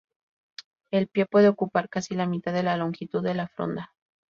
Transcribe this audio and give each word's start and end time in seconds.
El 0.91 1.09
pie 1.09 1.27
puede 1.27 1.47
ocupar 1.47 1.87
casi 1.87 2.15
la 2.15 2.25
mitad 2.25 2.53
de 2.53 2.63
la 2.63 2.75
longitud 2.75 3.21
de 3.23 3.35
la 3.35 3.47
fronda. 3.47 3.93